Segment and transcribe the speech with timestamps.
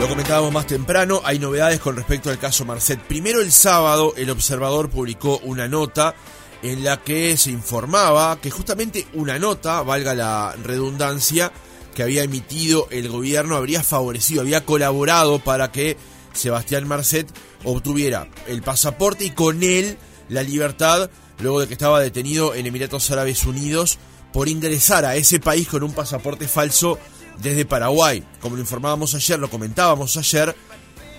[0.00, 3.00] Lo comentábamos más temprano, hay novedades con respecto al caso Marcet.
[3.00, 6.14] Primero el sábado el observador publicó una nota
[6.62, 11.50] en la que se informaba que justamente una nota, valga la redundancia,
[11.96, 15.96] que había emitido el gobierno habría favorecido, había colaborado para que
[16.32, 17.28] Sebastián Marcet
[17.64, 21.10] obtuviera el pasaporte y con él la libertad
[21.40, 23.98] luego de que estaba detenido en Emiratos Árabes Unidos
[24.32, 27.00] por ingresar a ese país con un pasaporte falso
[27.42, 28.24] desde Paraguay.
[28.40, 30.54] Como lo informábamos ayer, lo comentábamos ayer,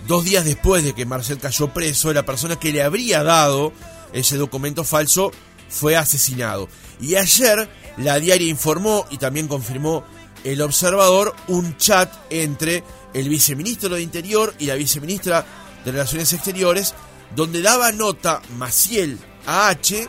[0.07, 3.73] dos días después de que Marcel cayó preso, la persona que le habría dado
[4.13, 5.31] ese documento falso
[5.69, 6.67] fue asesinado.
[7.01, 10.03] Y ayer la diaria informó y también confirmó
[10.43, 15.45] el observador un chat entre el viceministro de Interior y la viceministra
[15.83, 16.93] de Relaciones Exteriores,
[17.35, 20.07] donde daba nota Maciel AH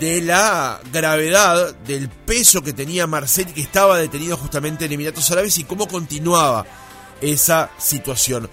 [0.00, 5.58] de la gravedad del peso que tenía Marcel que estaba detenido justamente en Emiratos Árabes
[5.58, 6.66] y cómo continuaba
[7.20, 8.48] esa situación.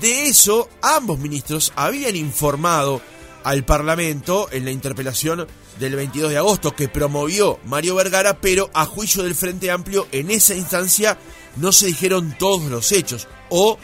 [0.00, 3.00] De eso ambos ministros habían informado
[3.44, 5.46] al Parlamento en la interpelación
[5.78, 10.30] del 22 de agosto que promovió Mario Vergara, pero a juicio del Frente Amplio en
[10.30, 11.18] esa instancia
[11.56, 13.78] no se dijeron todos los hechos o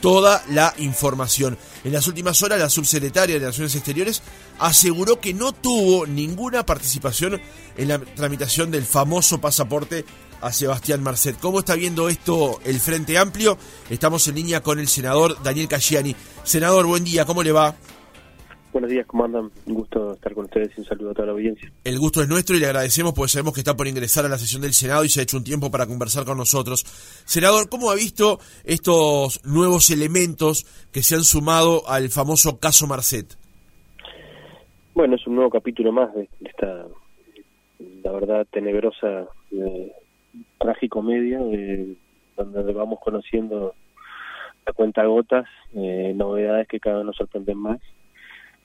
[0.00, 1.58] toda la información.
[1.84, 4.22] En las últimas horas, la subsecretaria de Relaciones Exteriores
[4.58, 7.40] aseguró que no tuvo ninguna participación
[7.76, 10.04] en la tramitación del famoso pasaporte
[10.40, 11.38] a Sebastián Marcet.
[11.40, 13.58] ¿Cómo está viendo esto el Frente Amplio?
[13.90, 16.14] Estamos en línea con el senador Daniel Casciani.
[16.44, 17.74] Senador, buen día, ¿cómo le va?
[18.70, 19.50] Buenos días, ¿cómo andan?
[19.64, 21.72] Un gusto estar con ustedes y un saludo a toda la audiencia.
[21.84, 24.38] El gusto es nuestro y le agradecemos porque sabemos que está por ingresar a la
[24.38, 26.84] sesión del Senado y se ha hecho un tiempo para conversar con nosotros.
[27.24, 33.37] Senador, ¿cómo ha visto estos nuevos elementos que se han sumado al famoso caso Marcet?
[34.98, 36.88] Bueno, es un nuevo capítulo más de esta,
[38.02, 39.92] la verdad, tenebrosa, eh,
[40.58, 41.94] tragicomedia, de,
[42.36, 43.76] donde vamos conociendo
[44.66, 47.78] a cuenta gotas eh, novedades que cada vez nos sorprenden más.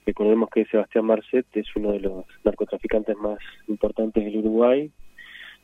[0.04, 4.90] Recordemos que Sebastián Marcet es uno de los narcotraficantes más importantes del Uruguay,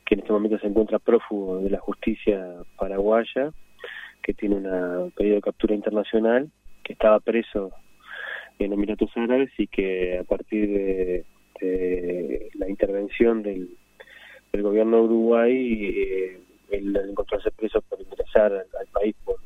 [0.05, 3.51] que en este momento se encuentra prófugo de la justicia paraguaya,
[4.23, 6.49] que tiene un pedido de captura internacional,
[6.81, 7.73] que estaba preso
[8.63, 11.25] en Emiratos Árabes y que a partir de,
[12.55, 13.69] la intervención del,
[14.53, 16.39] gobierno de Uruguay, eh,
[16.71, 19.37] él encontrarse preso por ingresar al, país por,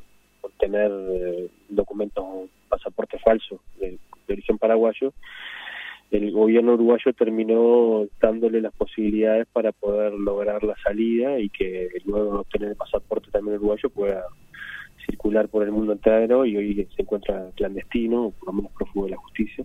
[0.58, 2.24] tener eh, documentos,
[2.68, 5.12] pasaporte falso de, de origen paraguayo,
[6.10, 12.32] el gobierno uruguayo terminó dándole las posibilidades para poder lograr la salida y que luego
[12.32, 14.24] de obtener el pasaporte también uruguayo pueda
[15.06, 19.06] circular por el mundo entero y hoy se encuentra clandestino, o por lo menos prófugo
[19.06, 19.64] de la justicia.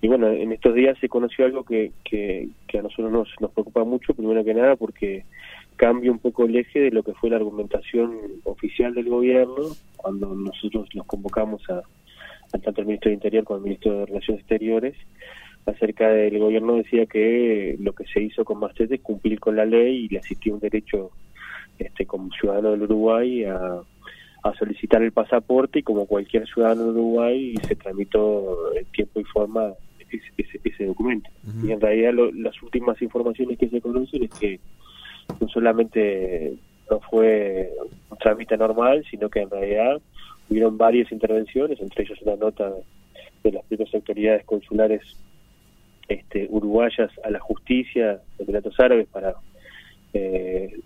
[0.00, 3.84] Y bueno, en estos días se conoció algo que, que, a nosotros nos, nos preocupa
[3.84, 5.24] mucho, primero que nada porque
[5.76, 10.34] cambia un poco el eje de lo que fue la argumentación oficial del gobierno cuando
[10.34, 11.82] nosotros nos convocamos a,
[12.58, 14.94] tanto el ministro de Interior como el ministro de Relaciones Exteriores,
[15.64, 19.64] acerca del gobierno decía que lo que se hizo con Mastete es cumplir con la
[19.64, 21.10] ley y le asistía un derecho
[21.78, 23.82] este como ciudadano del Uruguay a,
[24.58, 29.72] solicitar el pasaporte y como cualquier ciudadano del Uruguay se tramitó en tiempo y forma
[30.10, 31.30] ese, ese, documento.
[31.64, 34.60] Y en realidad las últimas informaciones que se conocen es que
[35.40, 36.54] no solamente
[36.90, 37.70] no fue
[38.10, 40.00] un trámite normal, sino que en realidad
[40.50, 42.72] hubieron varias intervenciones, entre ellos una nota
[43.42, 45.02] de las propias autoridades consulares
[46.08, 49.34] este, uruguayas a la justicia de Emiratos Árabes para
[50.12, 50.80] eh,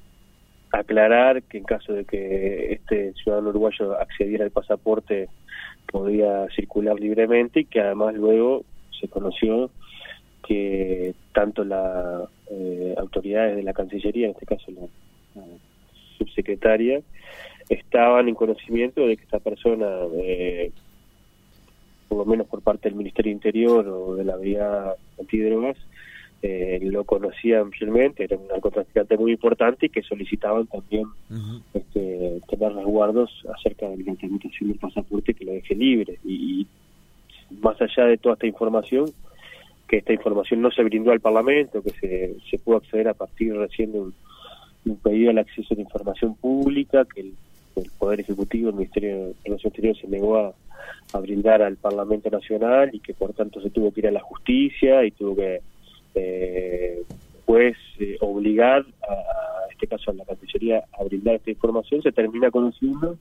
[0.72, 5.28] aclarar que en caso de que este ciudadano uruguayo accediera al pasaporte
[5.90, 8.64] podía circular libremente y que además luego
[9.00, 9.70] se conoció
[10.46, 15.42] que tanto las eh, autoridades de la Cancillería, en este caso la
[16.18, 17.00] subsecretaria,
[17.68, 20.70] estaban en conocimiento de que esta persona, eh,
[22.08, 25.76] por lo menos por parte del Ministerio Interior o de la Brigada Antidrogas,
[26.42, 31.06] eh, lo conocían fielmente, era un narcotraficante muy importante y que solicitaban también
[31.74, 36.18] este, tener resguardos acerca de la tramitación del pasaporte que lo deje libre.
[36.24, 36.66] Y,
[37.60, 39.08] más allá de toda esta información,
[39.86, 43.54] que esta información no se brindó al Parlamento, que se, se pudo acceder a partir
[43.54, 44.14] recién de un,
[44.84, 47.34] un pedido al acceso a la información pública, que el
[47.76, 50.54] el Poder Ejecutivo, el Ministerio de Relaciones Exteriores se negó a,
[51.20, 55.04] brindar al Parlamento Nacional y que por tanto se tuvo que ir a la justicia
[55.04, 55.60] y tuvo que
[56.16, 57.02] eh,
[57.44, 62.50] pues eh, obligar a, este caso a la Cancillería a brindar esta información, se termina
[62.50, 63.18] conociendo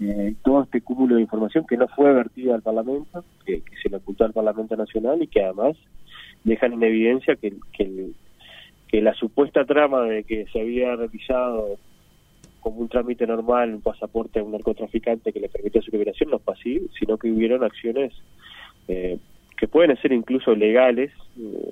[0.00, 3.98] eh, todo este cúmulo de información que no fue vertida al Parlamento, que, se le
[3.98, 5.76] ocultó al Parlamento Nacional y que además
[6.42, 7.52] dejan en evidencia que,
[8.92, 11.78] la supuesta trama de que se había realizado
[12.60, 16.38] como un trámite normal, un pasaporte a un narcotraficante que le permite su liberación, no
[16.38, 18.12] fue así, sino que hubieron acciones
[18.86, 19.18] eh,
[19.56, 21.63] que pueden ser incluso legales, eh,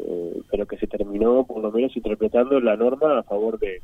[0.53, 3.81] pero que se terminó por lo menos interpretando la norma a favor de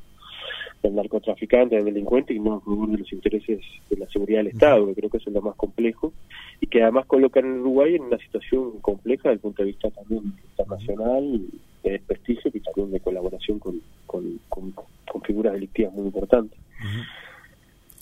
[0.83, 3.61] del narcotraficante, del delincuente y no a favor de los intereses
[3.91, 6.13] de la seguridad del Estado, que creo que eso es lo más complejo
[6.61, 9.91] y que además colocan a Uruguay en una situación compleja desde el punto de vista
[9.91, 11.41] también internacional,
[11.83, 16.59] de desprestigio y también de colaboración con, con, con, figuras delictivas muy importantes.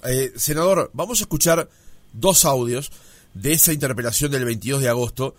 [0.07, 1.69] eh, senador, vamos a escuchar
[2.13, 2.93] dos audios
[3.33, 5.35] de esa interpelación del 22 de agosto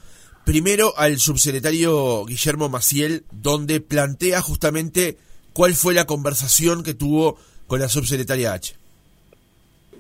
[0.48, 5.18] Primero al subsecretario Guillermo Maciel, donde plantea justamente
[5.52, 7.36] cuál fue la conversación que tuvo
[7.68, 8.74] con la subsecretaria H.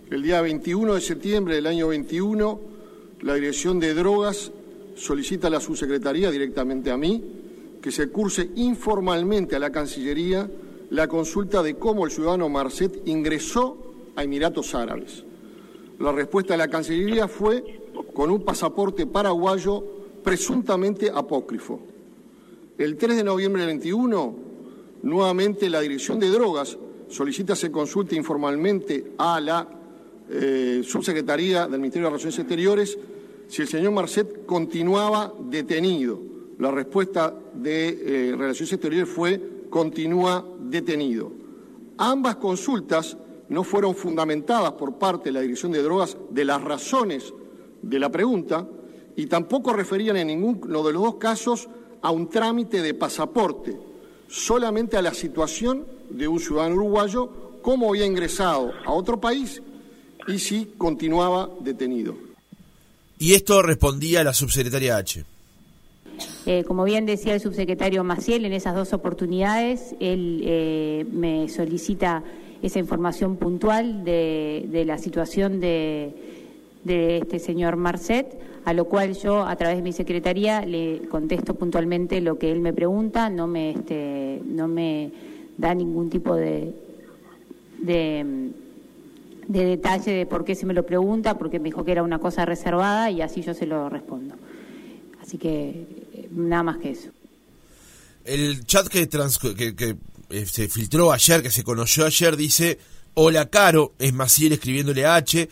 [0.10, 2.62] El día 21 de septiembre del año 21,
[3.24, 4.54] la Dirección de Drogas
[4.96, 7.22] solicita a la subsecretaría directamente a mí
[7.82, 10.50] que se curse informalmente a la Cancillería
[10.92, 15.26] la consulta de cómo el ciudadano Marcet ingresó a Emiratos Árabes.
[16.00, 17.82] La respuesta de la Cancillería fue
[18.14, 19.97] con un pasaporte paraguayo
[20.28, 21.80] presuntamente apócrifo.
[22.78, 24.36] El 3 de noviembre del 21,
[25.04, 26.78] nuevamente la Dirección de Drogas
[27.08, 29.66] solicita se consulte informalmente a la
[30.30, 32.98] eh, Subsecretaría del Ministerio de Relaciones Exteriores
[33.48, 36.20] si el señor Marcet continuaba detenido.
[36.60, 41.32] La respuesta de eh, Relaciones Exteriores fue continúa detenido.
[42.00, 43.16] Ambas consultas
[43.48, 47.34] no fueron fundamentadas por parte de la Dirección de Drogas de las razones
[47.82, 48.68] de la pregunta,
[49.18, 51.68] y tampoco referían en ninguno de los dos casos
[52.02, 53.76] a un trámite de pasaporte,
[54.30, 59.62] solamente a la situación de un ciudadano uruguayo, cómo había ingresado a otro país
[60.28, 62.16] y si continuaba detenido.
[63.18, 65.26] Y esto respondía a la subsecretaria H.
[66.46, 72.24] Eh, como bien decía el subsecretario Maciel, en esas dos oportunidades él eh, me solicita
[72.62, 76.27] esa información puntual de, la situación de,
[76.84, 78.38] de este señor Marcet
[78.68, 82.60] a lo cual yo a través de mi secretaría le contesto puntualmente lo que él
[82.60, 85.10] me pregunta, no me, este, no me
[85.58, 86.76] da ningún tipo de,
[87.80, 88.52] de,
[89.48, 92.44] detalle de por qué se me lo pregunta, porque me dijo que era una cosa
[92.44, 94.36] reservada y así yo se lo respondo.
[95.22, 97.10] Así que eh, nada más que eso.
[98.26, 99.96] El chat que, que,
[100.30, 102.80] eh, se filtró ayer, que se conoció ayer, dice,
[103.14, 105.48] hola Caro, es Maciel escribiéndole a H,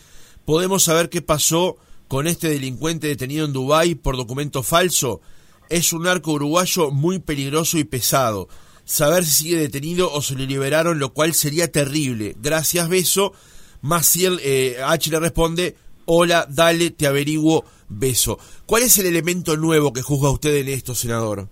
[0.46, 1.78] podemos saber qué pasó
[2.08, 5.22] con este delincuente detenido en Dubái por documento falso
[5.70, 8.48] es un narco uruguayo muy peligroso y pesado.
[8.84, 12.36] Saber si sigue detenido o se le liberaron, lo cual sería terrible.
[12.40, 13.34] Gracias, beso.
[13.82, 15.76] Maciel eh, H le responde,
[16.06, 18.38] hola, dale, te averiguo, beso.
[18.66, 21.50] ¿Cuál es el elemento nuevo que juzga usted en esto, senador?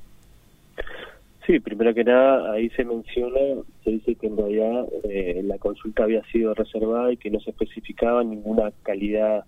[1.45, 3.39] Sí, primero que nada, ahí se menciona,
[3.83, 7.49] se dice que en realidad eh, la consulta había sido reservada y que no se
[7.49, 9.43] especificaba ninguna calidad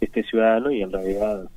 [0.00, 1.48] este ciudadano y en realidad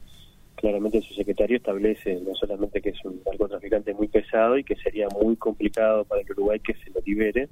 [0.56, 5.10] claramente su secretario establece no solamente que es un narcotraficante muy pesado y que sería
[5.10, 7.50] muy complicado para el Uruguay que se lo libere,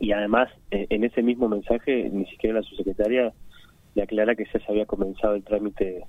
[0.00, 3.32] y además eh, en ese mismo mensaje ni siquiera la subsecretaria
[3.94, 6.04] le aclara que ya se había comenzado el trámite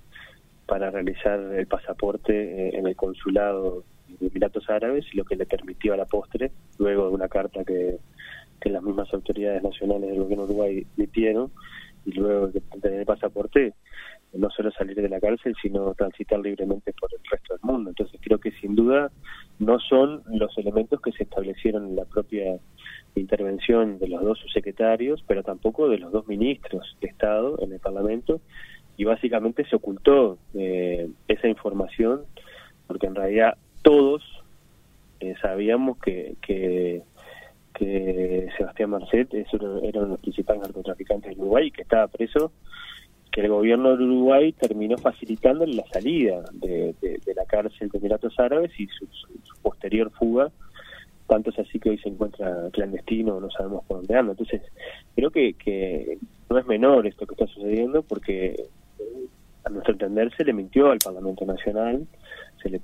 [0.68, 5.46] para realizar el pasaporte eh, en el consulado de Emiratos Árabes y lo que le
[5.46, 7.98] permitió a la postre, luego de una carta que,
[8.60, 11.52] que las mismas autoridades nacionales del gobierno de Uruguay emitieron,
[12.06, 13.74] y luego de tener pasaporte,
[14.34, 17.90] no solo salir de la cárcel, sino transitar libremente por el resto del mundo.
[17.90, 19.12] Entonces creo que sin duda
[19.58, 22.60] no son los elementos que se establecieron en la propia
[23.16, 27.80] intervención de los dos subsecretarios, pero tampoco de los dos ministros de Estado en el
[27.80, 28.42] Parlamento,
[28.98, 32.22] y básicamente se ocultó eh, esa información,
[32.88, 34.24] porque en realidad todos
[35.20, 37.04] eh, sabíamos que, que
[38.58, 42.52] Sebastián Marcet es uno, era uno de los principales narcotraficantes de Uruguay que estaba preso,
[43.32, 46.94] que el gobierno de Uruguay terminó facilitando la salida de,
[47.36, 49.08] la cárcel de Emiratos Árabes y su,
[49.62, 50.52] posterior fuga,
[51.28, 54.32] tanto es así que hoy se encuentra clandestino, no sabemos por dónde anda.
[54.32, 54.62] Entonces,
[55.16, 56.18] creo que, que
[56.50, 58.68] no es menor esto que está sucediendo porque
[59.70, 62.06] a nuestro entender se le mintió al Parlamento Nacional,
[62.62, 62.82] se le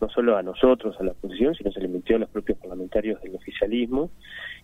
[0.00, 3.20] no solo a nosotros, a la oposición, sino se le mintió a los propios parlamentarios
[3.22, 4.10] del oficialismo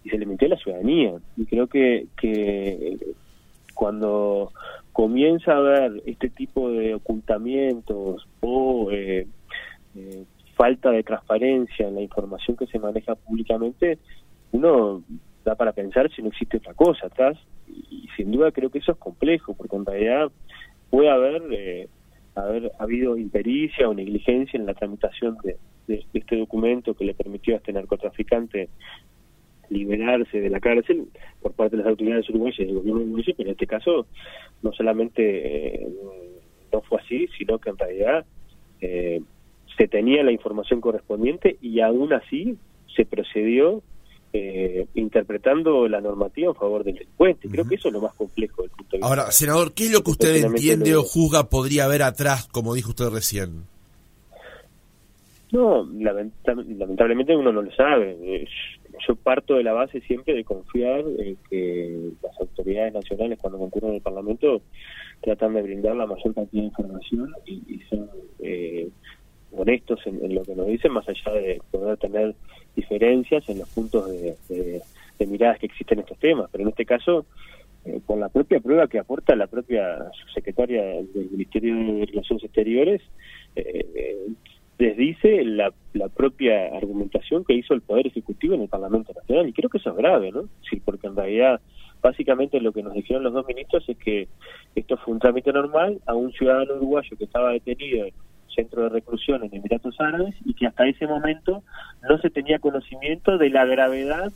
[0.05, 1.15] y se le mintió a la ciudadanía.
[1.37, 2.99] Y creo que, que
[3.75, 4.53] cuando
[4.93, 9.27] comienza a haber este tipo de ocultamientos o eh,
[9.97, 13.99] eh, falta de transparencia en la información que se maneja públicamente,
[14.53, 15.03] uno
[15.45, 17.37] da para pensar si no existe otra cosa atrás
[17.69, 20.31] y, sin duda creo que eso es complejo porque en realidad
[20.95, 21.89] puede haber eh,
[22.37, 25.57] haber habido impericia o negligencia en la tramitación de,
[25.89, 28.69] este documento que le permitió a este narcotraficante
[29.71, 31.09] liberarse de la cárcel
[31.43, 34.07] por parte de las autoridades uruguayas y del gobierno uruguayo, pero en este caso
[34.63, 35.89] no solamente eh,
[36.73, 38.25] no fue así, sino que en realidad
[38.81, 39.21] eh,
[39.77, 42.57] se tenía la información correspondiente y aún así
[42.95, 43.83] se procedió
[44.37, 47.49] eh, interpretando la normativa en favor del delincuente.
[47.49, 49.07] Creo que eso es lo más complejo del punto de vista.
[49.07, 52.91] Ahora, senador, ¿qué es lo que usted entiende o juzga podría haber atrás, como dijo
[52.91, 53.63] usted recién?
[55.53, 58.49] No, lamentablemente uno no lo sabe.
[59.07, 63.95] Yo parto de la base siempre de confiar en que las autoridades nacionales cuando concurren
[63.95, 64.63] al Parlamento
[65.21, 68.11] tratan de brindar la mayor cantidad de información y, son
[68.41, 68.89] eh,
[69.57, 72.35] honestos en, lo que nos dicen, más allá de poder tener
[72.75, 74.83] diferencias en los puntos de,
[75.27, 76.49] miradas que existen en estos temas.
[76.53, 77.25] Pero en este caso,
[77.85, 83.03] eh, con la propia prueba que aporta la propia subsecretaria del Ministerio de Relaciones Exteriores,
[83.57, 84.27] eh, eh
[84.79, 89.49] desdice la, la propia argumentación que hizo el Poder Ejecutivo en el Parlamento Nacional.
[89.49, 90.49] Y creo que eso es grave, ¿no?
[90.69, 91.61] Sí, porque en realidad,
[92.03, 94.29] básicamente lo que nos dijeron los dos ministros es que
[94.75, 98.15] esto fue un trámite normal a un ciudadano uruguayo que estaba detenido en
[98.55, 101.63] centro de reclusión en Emiratos Árabes y que hasta ese momento
[102.09, 104.33] no se tenía conocimiento de la gravedad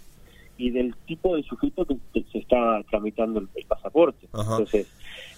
[0.57, 4.27] y del tipo de sujeto que se estaba tramitando el, pasaporte.
[4.35, 4.89] Entonces,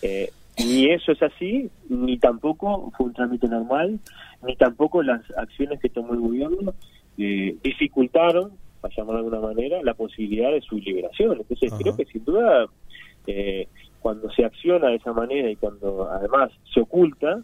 [0.03, 4.01] eh, ni eso es así, ni tampoco fue un trámite normal,
[4.47, 6.75] ni tampoco las acciones que tomó el gobierno
[7.19, 11.39] eh, dificultaron, para llamarlo de alguna manera, la posibilidad de su liberación.
[11.39, 12.67] Entonces creo que sin duda,
[13.27, 13.69] eh,
[14.01, 17.43] cuando se acciona de esa manera y cuando además se oculta,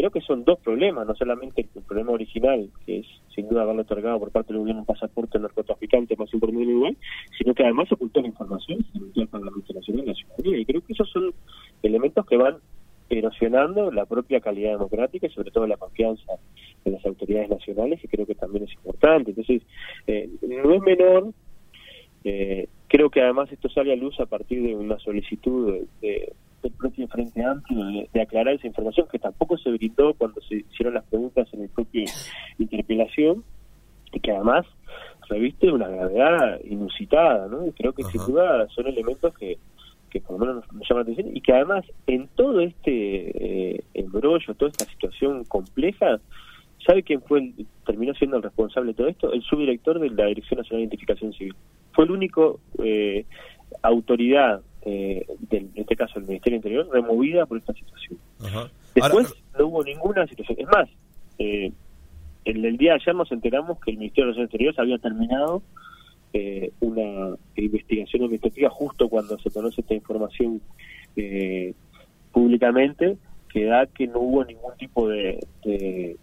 [0.00, 3.82] creo que son dos problemas, no solamente el problema original, que es sin duda haberle
[3.82, 6.96] otorgado por parte del gobierno un pasaporte narcotraficante más importante del Uruguay,
[7.36, 10.80] sino que además ocultó la información, se metió al Parlamento Nacional la ciudadanía, y creo
[10.80, 11.34] que esos son
[11.82, 12.56] elementos que van
[13.10, 16.32] erosionando la propia calidad democrática y sobre todo la confianza
[16.86, 19.32] en las autoridades nacionales, que creo que también es importante.
[19.32, 19.60] Entonces,
[20.06, 21.34] eh, no es menor,
[22.24, 26.72] eh, creo que además esto sale a luz a partir de una solicitud de del
[26.72, 31.04] propio Frente Amplio de, aclarar esa información que tampoco se brindó cuando se hicieron las
[31.04, 32.04] preguntas en el propio
[32.58, 33.44] interpelación
[34.12, 34.66] y que además
[35.28, 37.66] reviste una gravedad inusitada, ¿no?
[37.66, 39.58] Y creo que sin duda son elementos que,
[40.10, 43.84] que por lo menos nos, llaman la atención y que además en todo este eh,
[43.94, 46.20] embrollo, toda esta situación compleja,
[46.84, 49.32] ¿sabe quién fue el, terminó siendo el responsable de todo esto?
[49.32, 51.54] El subdirector de la Dirección Nacional de Identificación Civil.
[51.92, 53.24] Fue el único eh,
[53.82, 58.18] autoridad eh, en este caso el Ministerio Interior, removida por esta situación.
[58.94, 60.58] Después no hubo ninguna situación.
[60.60, 60.88] Es más,
[61.38, 61.72] eh,
[62.44, 65.62] el, el día de ayer nos enteramos que el Ministerio de Interior había terminado
[66.32, 70.60] eh, una investigación administrativa justo cuando se conoce esta información
[71.16, 71.74] eh,
[72.32, 73.16] públicamente,
[73.48, 76.16] que da que no hubo ningún tipo de, de,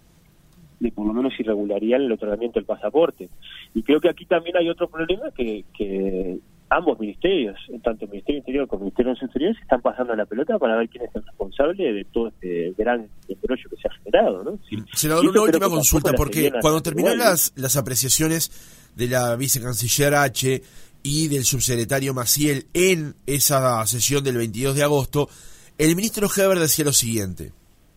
[0.79, 3.29] de, por lo menos irregularidad en el otorgamiento del pasaporte.
[3.73, 6.37] Y creo que aquí también hay otro problema que, que
[6.69, 10.57] ambos ministerios, tanto el Ministerio Interior como el Ministerio de Exteriores, están pasando la pelota
[10.59, 14.43] para ver quién es el responsable de todo este gran embrollo que se ha generado.
[14.43, 14.59] ¿no?
[14.93, 18.51] Senador, una última consulta, porque cuando terminaron las, las apreciaciones
[18.95, 20.61] de la vicecanciller H
[21.03, 25.29] y del subsecretario Maciel en esa sesión del 22 de agosto,
[25.77, 27.51] el ministro Heber decía lo siguiente.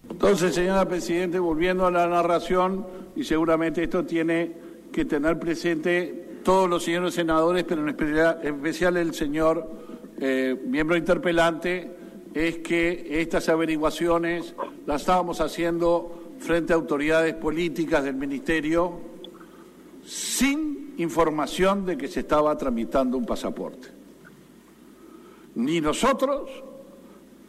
[0.09, 2.87] Entonces, señora Presidente, volviendo a la narración,
[3.17, 4.53] y seguramente esto tiene
[4.93, 9.68] que tener presente todos los señores senadores, pero en especial, el señor
[10.18, 11.97] eh, miembro interpelante,
[12.35, 14.54] es que estas averiguaciones
[14.87, 19.00] las estábamos haciendo frente a autoridades políticas del Ministerio
[20.04, 23.88] sin información de que se estaba tramitando un pasaporte.
[25.56, 26.50] Ni nosotros,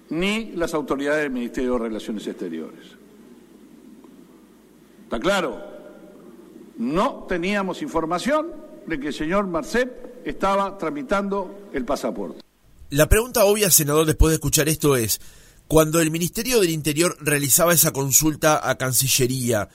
[0.10, 2.98] ni las autoridades del Ministerio de Relaciones Exteriores.
[5.04, 5.62] ¿Está claro?
[6.78, 12.42] No teníamos información de que el señor Marcet estaba tramitando el pasaporte.
[12.90, 15.22] La pregunta obvia, senador, después de escuchar esto es,
[15.68, 19.70] cuando el Ministerio del Interior realizaba esa consulta a Cancillería,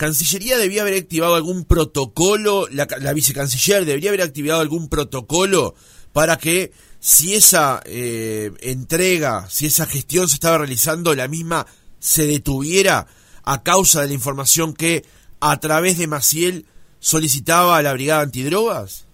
[0.00, 5.74] ¿Cancillería debía haber activado algún protocolo, la, vicecanciller debería haber activado algún protocolo
[6.14, 11.66] para que si esa eh, entrega, si esa gestión se estaba realizando, la misma
[11.98, 13.08] se detuviera
[13.44, 15.04] a causa de la información que
[15.38, 16.64] a través de Maciel
[17.00, 19.08] solicitaba la brigada antidrogas?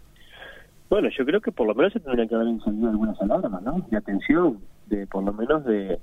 [0.90, 3.84] Bueno, yo creo que por lo menos se tendrían que haber encendido algunas alarmas, ¿no?
[3.90, 5.98] De atención, de por lo menos de,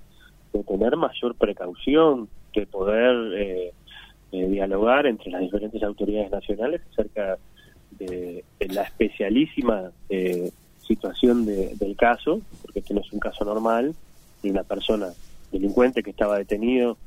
[0.68, 3.74] tener mayor precaución, de poder eh,
[4.32, 7.38] eh, dialogar entre las diferentes autoridades nacionales acerca
[7.92, 10.52] de, la especialísima eh,
[10.86, 13.94] situación del caso, porque este no es un caso normal,
[14.42, 15.08] de una persona
[15.52, 16.98] delincuente que estaba detenido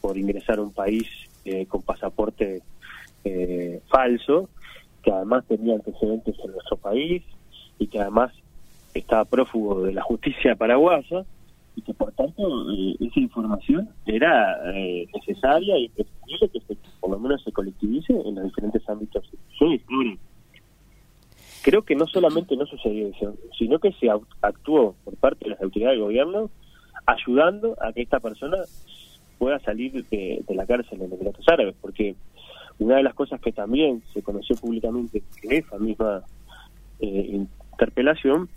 [0.00, 1.08] por ingresar a un país
[1.68, 2.62] con pasaporte
[3.24, 4.48] eh, falso
[5.02, 7.22] que además tenía antecedentes en nuestro país
[7.78, 8.32] y que además
[8.94, 11.24] estaba prófugo de la justicia paraguaya
[11.76, 17.18] y que por tanto eh, esa información era eh, necesaria y preferible que por lo
[17.18, 19.30] menos se colectivice en los diferentes ámbitos.
[21.62, 24.08] creo que no solamente no sucedió eso, sino que se
[24.42, 26.50] actuó por parte de las autoridades del gobierno
[27.06, 28.58] ayudando a que esta persona
[29.38, 32.14] pueda salir de, la cárcel en Emiratos Árabes, porque
[32.80, 36.22] una de las cosas que también se conoció públicamente en esa misma
[36.98, 38.48] eh, interpelación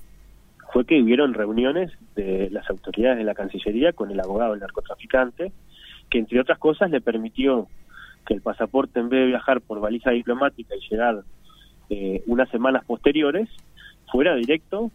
[0.72, 5.52] fue que hubieron reuniones de las autoridades de la Cancillería con el abogado del narcotraficante,
[6.10, 7.68] que entre otras cosas le permitió
[8.26, 11.24] que el pasaporte, en vez de viajar por valija diplomática y llegar
[11.90, 13.50] eh, unas semanas posteriores,
[14.10, 14.90] fuera directo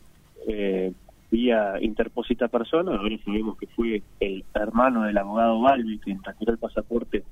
[0.48, 0.92] eh,
[1.30, 2.96] vía interpósita persona.
[2.96, 7.24] Ahora sabemos que fue el hermano del abogado Balbi quien retiró el pasaporte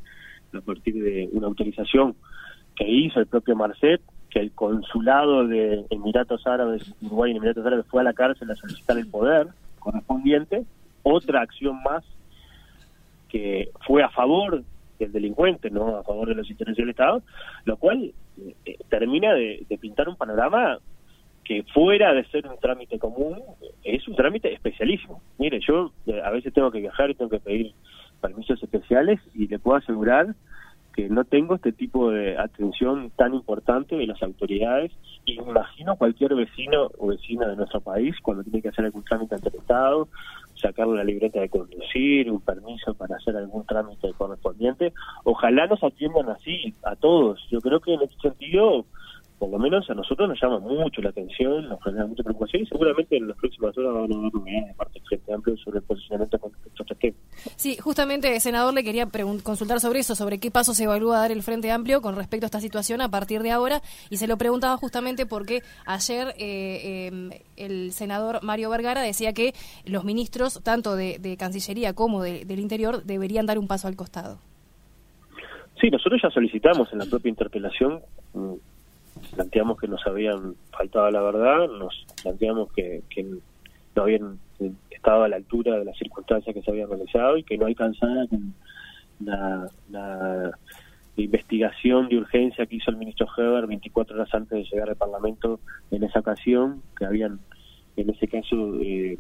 [0.59, 2.15] a partir de una autorización
[2.75, 7.87] que hizo el propio Marcet que el consulado de Emiratos Árabes, Uruguay y Emiratos Árabes
[7.87, 9.49] fue a la cárcel a solicitar el poder
[9.79, 10.65] correspondiente,
[11.03, 12.05] otra acción más
[13.29, 14.63] que fue a favor
[14.99, 17.23] del delincuente, no a favor de los intereses del Estado,
[17.65, 18.13] lo cual
[18.65, 20.79] eh, termina de, pintar un panorama
[21.45, 23.41] que fuera de ser un trámite común,
[23.85, 25.23] es un trámite especialísimo.
[25.39, 27.73] Mire, yo eh, a veces tengo que viajar y tengo que pedir
[28.21, 30.35] permisos especiales y le puedo asegurar
[30.97, 34.91] que no tengo este tipo de atención tan importante de las autoridades
[35.27, 39.35] y imagino cualquier vecino o vecina de nuestro país cuando tiene que hacer algún trámite
[39.35, 40.09] ante el Estado,
[40.55, 44.95] sacarle la libreta de conducir, un permiso para hacer algún trámite correspondiente.
[45.25, 47.47] Ojalá nos atiendan así a todos.
[47.51, 48.87] Yo creo que en este sentido
[49.39, 52.67] por lo menos a nosotros nos llama mucho la atención, nos genera mucha preocupación y
[52.67, 55.79] seguramente en las próximas horas van a haber novedades de parte del Frente Amplio sobre
[55.79, 57.15] el posicionamiento con respecto a este
[57.57, 59.07] Sí, justamente, senador, le quería
[59.43, 62.49] consultar sobre eso, sobre qué paso se evalúa dar el Frente Amplio con respecto a
[62.49, 67.31] esta situación a partir de ahora y se lo preguntaba justamente porque ayer eh, em,
[67.57, 69.53] el senador Mario Vergara decía que
[69.85, 74.39] los ministros, tanto de, Cancillería como del Interior, deberían dar un paso al costado.
[75.81, 78.01] Sí, nosotros ya solicitamos en la propia interpelación
[78.33, 78.55] mm,
[79.37, 83.03] planteamos que nos habían faltado la verdad, nos planteamos que,
[83.95, 84.39] no habían
[84.91, 88.27] estado a la altura de las circunstancias que se habían realizado y que no alcanzaba
[88.29, 88.55] con
[89.21, 90.53] la, la
[91.17, 95.61] investigación de urgencia que hizo el ministro Heber 24 horas antes de llegar al Parlamento
[95.91, 97.41] en esa ocasión, que habían
[97.97, 99.19] en ese caso eh,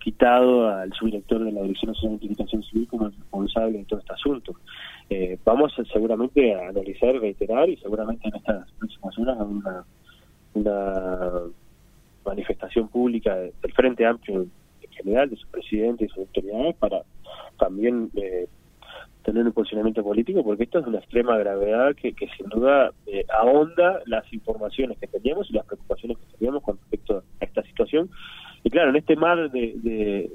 [0.00, 4.12] quitado al subdirector de la Dirección Nacional de Identificación Civil como responsable de todo este
[4.12, 4.54] asunto.
[5.08, 9.84] Eh, vamos seguramente a analizar, reiterar y seguramente en estas próximas horas una,
[10.54, 11.30] una
[12.24, 14.46] manifestación pública del Frente Amplio
[14.82, 17.02] en general, de su presidente y sus autoridades, para
[17.58, 18.48] también eh,
[19.22, 23.24] tener un posicionamiento político, porque esto es una extrema gravedad que, que sin duda eh,
[23.28, 28.10] ahonda las informaciones que teníamos y las preocupaciones que teníamos con respecto a esta situación
[28.62, 30.30] y claro, en este mar de,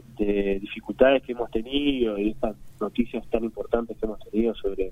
[0.62, 4.92] dificultades que hemos tenido y estas noticias tan importantes que hemos tenido sobre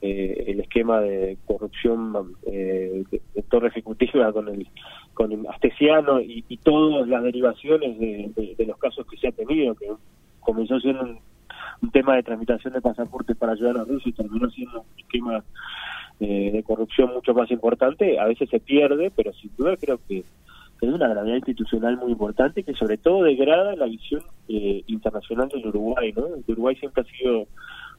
[0.00, 4.68] eh, el esquema de corrupción eh, de, torre ejecutiva con el
[5.14, 9.86] con el Astesiano y, todas las derivaciones de, los casos que se ha tenido, que
[10.38, 14.80] comenzó siendo un, tema de tramitación de pasaportes para ayudar a Rusia y terminó siendo
[14.82, 15.42] un esquema
[16.20, 20.22] eh, de corrupción mucho más importante, a veces se pierde, pero sin duda creo que
[20.80, 25.66] es una gravedad institucional muy importante que sobre todo degrada la visión eh, internacional del
[25.66, 26.26] Uruguay, ¿no?
[26.26, 27.48] El Uruguay siempre ha sido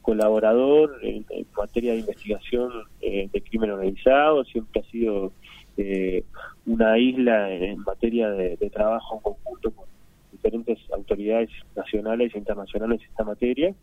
[0.01, 1.25] colaborador en,
[1.57, 5.33] materia de investigación eh, de crimen organizado, siempre ha sido
[5.77, 6.23] eh,
[6.65, 9.85] una isla en, materia de, trabajo en conjunto con
[10.31, 13.75] diferentes autoridades nacionales e internacionales en esta materia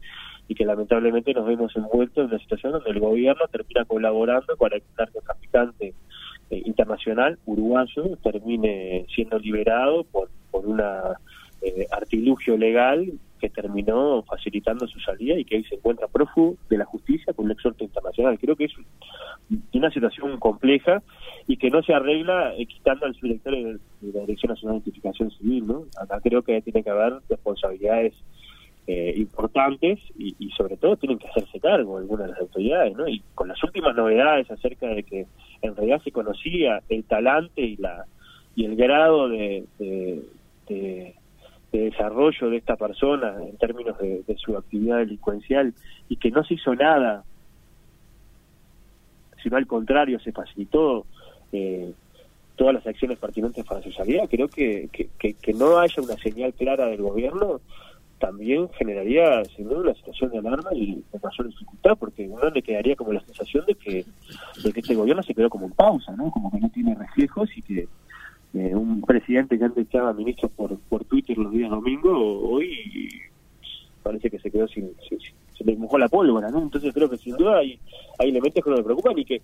[0.49, 4.79] y que lamentablemente nos vemos envueltos en una situación donde el gobierno termina colaborando para
[4.79, 5.95] que el narcotraficante
[6.51, 11.15] eh, internacional uruguayo termine siendo liberado por, por una
[11.63, 16.79] eh, artilugio legal que terminó facilitando su salida y que hoy se encuentra prófugo de
[16.79, 18.39] la justicia con un exhorto internacional.
[18.39, 18.73] Creo que es
[19.73, 21.03] una situación compleja
[21.47, 23.79] y que no se arregla quitando al subdirector de,
[24.13, 25.67] la Dirección Nacional de Identificación Civil.
[25.67, 25.85] ¿no?
[26.01, 28.15] Acá creo que tiene que haber responsabilidades
[28.89, 33.09] eh, importantes y, sobre todo tienen que hacerse cargo algunas de las autoridades, ¿no?
[33.09, 35.27] Y con las últimas novedades acerca de que
[35.61, 38.05] en realidad se conocía el talante y la
[38.55, 41.15] y el grado de, de,
[41.73, 45.75] desarrollo de esta persona en términos de, su actividad delincuencial
[46.09, 47.25] y que no se hizo nada,
[49.43, 51.05] sino al contrario se facilitó
[51.53, 51.93] eh,
[52.55, 56.55] todas las acciones pertinentes para su salida, creo que, que, que no haya una señal
[56.55, 57.61] clara del gobierno
[58.19, 62.63] también generaría sin duda una situación de alarma y de mayor dificultad porque uno le
[62.63, 64.05] quedaría como la sensación de que,
[64.63, 66.31] de que este gobierno se quedó como en pausa, ¿no?
[66.31, 67.89] Como que no tiene reflejos y que
[68.55, 73.11] eh, un presidente que antes echaba ministros por, por Twitter los días domingos, hoy
[74.03, 74.93] parece que se quedó sin,
[75.57, 76.63] se le mojó la pólvora, ¿no?
[76.63, 77.79] Entonces creo que sin duda hay,
[78.19, 79.43] hay elementos que no le preocupan y que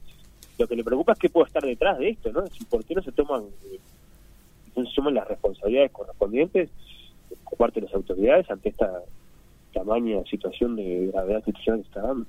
[0.59, 2.45] lo que le preocupa es qué puede estar detrás de esto, ¿no?
[2.71, 3.43] ¿Por qué no se toman,
[4.77, 6.71] no se toman las responsabilidades correspondientes
[7.53, 8.91] por parte de las autoridades ante esta
[9.75, 12.27] tamaña situación de gravedad institucional que está dando?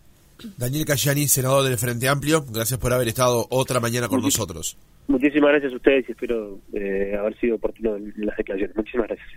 [0.57, 4.77] Daniel Cayani, senador del Frente Amplio, gracias por haber estado otra mañana con nosotros.
[5.07, 8.75] Muchísimas gracias a ustedes y espero eh, haber sido oportuno en las declaraciones.
[8.75, 9.29] Muchísimas gracias.